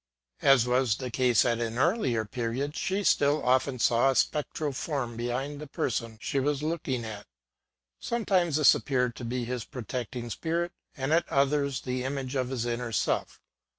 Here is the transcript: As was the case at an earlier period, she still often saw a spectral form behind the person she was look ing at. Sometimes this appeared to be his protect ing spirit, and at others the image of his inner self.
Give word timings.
As 0.41 0.65
was 0.67 0.95
the 0.97 1.11
case 1.11 1.45
at 1.45 1.59
an 1.59 1.77
earlier 1.77 2.25
period, 2.25 2.75
she 2.75 3.03
still 3.03 3.43
often 3.45 3.77
saw 3.77 4.09
a 4.09 4.15
spectral 4.15 4.71
form 4.73 5.15
behind 5.15 5.61
the 5.61 5.67
person 5.67 6.17
she 6.19 6.39
was 6.39 6.63
look 6.63 6.87
ing 6.87 7.05
at. 7.05 7.27
Sometimes 7.99 8.55
this 8.55 8.73
appeared 8.73 9.15
to 9.17 9.23
be 9.23 9.45
his 9.45 9.63
protect 9.63 10.15
ing 10.15 10.31
spirit, 10.31 10.71
and 10.97 11.13
at 11.13 11.29
others 11.29 11.81
the 11.81 12.03
image 12.03 12.33
of 12.33 12.49
his 12.49 12.65
inner 12.65 12.91
self. 12.91 13.39